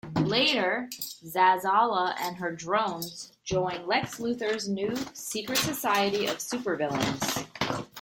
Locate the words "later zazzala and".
0.21-2.35